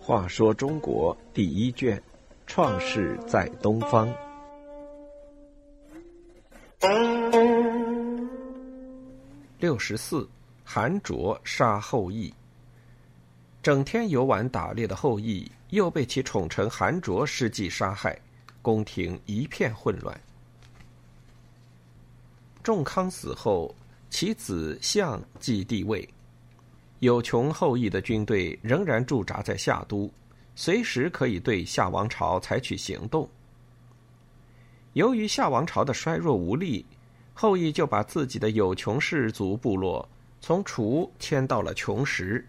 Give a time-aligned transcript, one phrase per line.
[0.00, 2.02] 话说中国第一卷，
[2.46, 4.12] 创世在东方。
[9.58, 10.28] 六十四，
[10.64, 12.34] 韩卓杀后羿。
[13.62, 18.18] 整天游玩打猎的后羿，又被其宠臣韩卓施计杀害，
[18.62, 20.18] 宫廷一片混乱。
[22.62, 23.72] 仲康死后，
[24.10, 26.06] 其子相继帝位。
[26.98, 30.12] 有穷后羿的军队仍然驻扎在夏都，
[30.54, 33.26] 随时可以对夏王朝采取行动。
[34.92, 36.84] 由于夏王朝的衰弱无力，
[37.32, 40.06] 后羿就把自己的有穷氏族部落
[40.40, 42.44] 从楚迁到了穷石，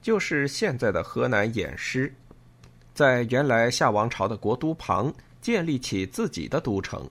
[0.00, 2.14] 就是现在的河南偃师，
[2.94, 7.06] 在原来夏王朝的国都旁建立起自己的都城。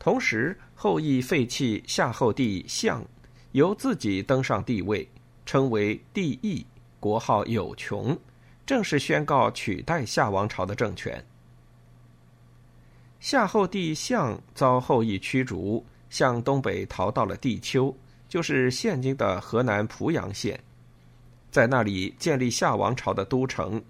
[0.00, 3.04] 同时，后羿废弃夏后帝相，
[3.52, 5.08] 由自己登上帝位。
[5.46, 6.64] 称为帝义，
[7.00, 8.16] 国号有穷，
[8.64, 11.24] 正式宣告取代夏王朝的政权。
[13.18, 17.92] 夏后帝相遭后羿驱逐，向东北逃到了地丘，
[18.28, 20.60] 就是现今的河南濮阳县，
[21.50, 23.82] 在那里建立夏王朝的都城，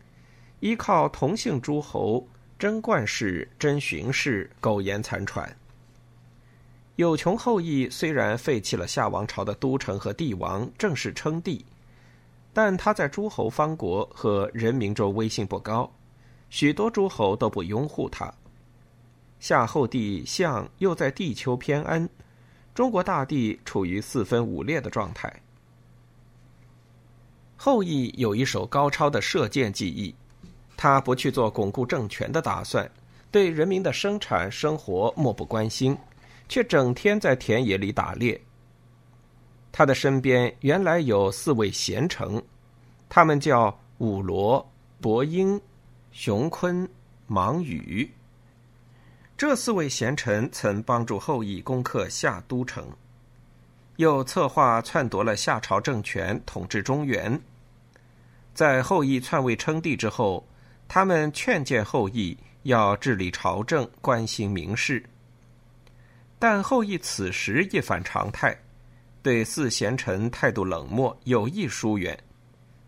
[0.61, 2.27] 依靠同姓诸侯
[2.59, 5.55] 贞冠氏、贞荀氏苟延残喘。
[7.01, 11.65] 有穷后羿虽然废弃了夏王朝的都城和帝王，正式称帝，
[12.53, 15.91] 但他在诸侯方国和人民中威信不高，
[16.51, 18.31] 许多诸侯都不拥护他。
[19.39, 22.07] 夏后帝相又在地丘偏安，
[22.75, 25.35] 中国大地处于四分五裂的状态。
[27.57, 30.15] 后羿有一手高超的射箭技艺，
[30.77, 32.91] 他不去做巩固政权的打算，
[33.31, 35.97] 对人民的生产生活漠不关心。
[36.51, 38.39] 却整天在田野里打猎。
[39.71, 42.43] 他的身边原来有四位贤臣，
[43.09, 44.69] 他们叫武罗、
[45.01, 45.59] 伯英、
[46.11, 46.87] 熊坤、
[47.29, 48.11] 芒羽。
[49.39, 52.85] 这四位贤臣曾帮助后羿攻克夏都城，
[53.97, 57.41] 又策划篡夺了夏朝政权，统治中原。
[58.53, 60.45] 在后羿篡位称帝之后，
[60.89, 65.03] 他们劝谏后羿要治理朝政，关心民事。
[66.41, 68.59] 但后羿此时一反常态，
[69.23, 72.19] 对四贤臣态度冷漠，有意疏远，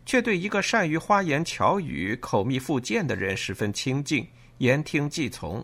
[0.07, 4.27] 却对一个善于花言巧语、口蜜腹剑的人十分亲近，
[4.57, 5.63] 言听计从。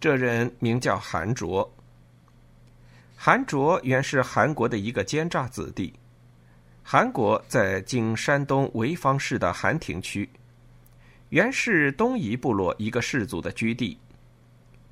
[0.00, 1.70] 这人名叫韩卓。
[3.14, 5.92] 韩卓原是韩国的一个奸诈子弟。
[6.82, 10.26] 韩国在今山东潍坊市的韩亭区，
[11.28, 13.98] 原是东夷部落一个氏族的居地。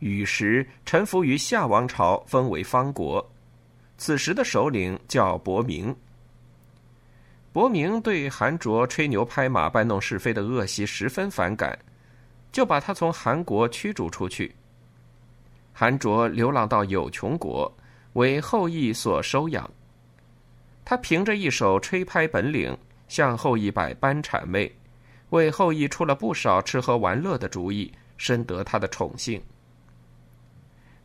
[0.01, 3.25] 禹时臣服于夏王朝，封为方国。
[3.97, 5.95] 此时的首领叫伯明。
[7.53, 11.77] 伯明对韩卓吹牛拍马、搬弄是非的恶习十分反感，
[12.53, 14.55] 就把他从韩国驱逐出去。
[15.73, 17.73] 韩卓流浪到有穷国，
[18.13, 19.69] 为后羿所收养。
[20.85, 22.77] 他凭着一手吹拍本领，
[23.09, 24.73] 向后羿百般谄媚，
[25.31, 29.43] 为后羿出了不少吃喝玩乐的主意，深得他的宠幸。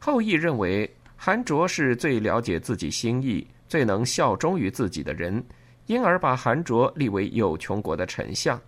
[0.05, 5.41] 后羿认为韩卓是最了解自己心意、最能效忠于自己的人，
[5.85, 8.59] 因而把韩卓立为有穷国的丞相。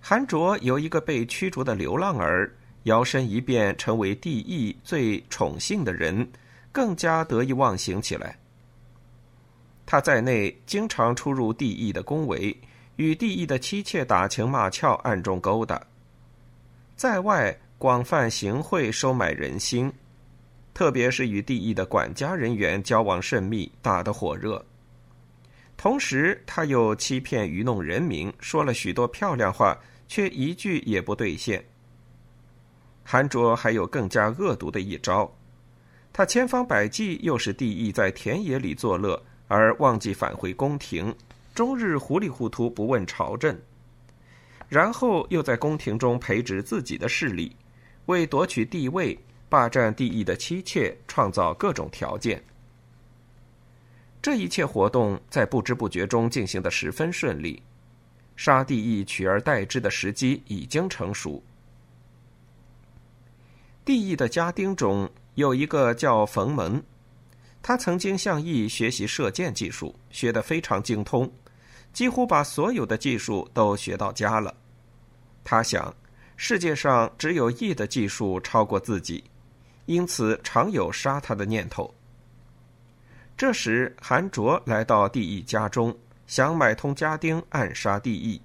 [0.00, 2.52] 韩卓由一个被驱逐的流浪儿，
[2.82, 6.28] 摇身一变成为帝义最宠幸的人，
[6.72, 8.36] 更加得意忘形起来。
[9.86, 12.56] 他在内经常出入帝义的宫闱，
[12.96, 15.80] 与帝义的妻妾打情骂俏，暗中勾搭；
[16.96, 17.56] 在外。
[17.82, 19.92] 广泛行贿收买人心，
[20.72, 24.64] 特别是与帝义的管家人员交往甚密，打得火热。
[25.76, 29.76] 同时，他又欺骗愚弄人民，说了许多漂亮话，
[30.06, 31.60] 却一句也不兑现。
[33.02, 35.28] 韩卓还有更加恶毒的一招，
[36.12, 41.12] 他千方百计诱使帝义在田野里作乐，而忘记返回宫廷，
[41.52, 43.60] 终日糊里糊涂不问朝政，
[44.68, 47.56] 然后又在宫廷中培植自己的势力。
[48.06, 49.16] 为夺取帝位、
[49.48, 52.42] 霸占帝义的妻妾创造各种条件，
[54.20, 57.62] 这一切活动在不知不觉中进行的十分顺利，
[58.34, 61.42] 杀帝义取而代之的时机已经成熟。
[63.84, 66.82] 帝义的家丁中有一个叫冯蒙，
[67.62, 71.30] 他曾经向义学习射箭技术，学得非常精通，
[71.92, 74.52] 几乎把所有的技术都学到家了。
[75.44, 75.94] 他想。
[76.44, 79.22] 世界上只有羿的技术超过自己，
[79.86, 81.94] 因此常有杀他的念头。
[83.36, 85.96] 这时，韩卓来到帝义家中，
[86.26, 88.42] 想买通家丁暗杀帝义，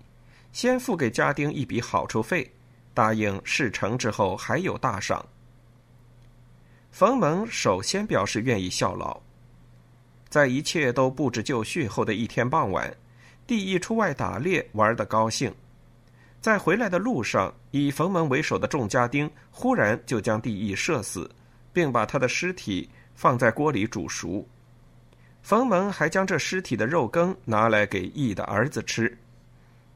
[0.53, 2.47] 先付给家丁一笔好处费，
[2.93, 5.25] 答应事成之后还有大赏。
[6.91, 9.19] 冯蒙首先表示愿意效劳。
[10.29, 12.95] 在一切都布置就绪后的一天傍晚，
[13.47, 15.51] 帝义出外打猎，玩得高兴。
[16.39, 21.29] 在回来的路上，以冯蒙为首的众家丁忽然就将帝义射死，
[21.73, 24.47] 并把他的尸体放在锅里煮熟。
[25.41, 29.17] 冯蒙还将这尸体的肉羹拿来给义的儿子吃，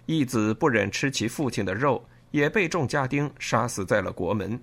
[0.06, 4.60] 义子不忍吃其父亲的肉，也被众家丁杀死在了国门。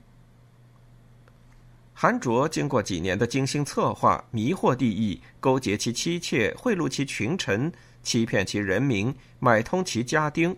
[1.95, 7.71] 韩卓经过几年的精心策划，迷惑帝义，勾结其妻妾，贿赂其群臣，
[8.03, 10.57] 欺骗其人民，买通其家丁，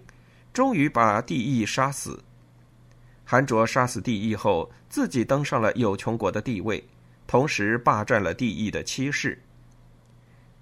[0.52, 2.22] 终于把帝义杀死。
[3.24, 6.82] 韩卓杀死帝义后，自己登上了有穷国的地位，
[7.26, 9.40] 同时霸占了帝义的妻室。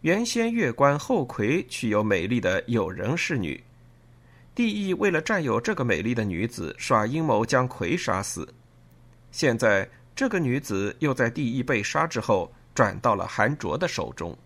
[0.03, 3.65] 原先月官后魁娶有美丽的友人侍女，
[4.55, 8.47] 帝义为了占有这个美丽的女子，耍阴谋将魁杀死。
[9.33, 14.37] 现在这个女子又在帝义被杀之后转到了韩卓的手中。